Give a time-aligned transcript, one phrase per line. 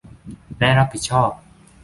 [0.59, 1.31] และรับผิดชอบ